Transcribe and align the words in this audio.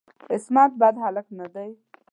عصمت 0.33 0.71
بد 0.81 0.95
هلک 1.03 1.27
نه 1.39 1.47
دی. 1.53 1.69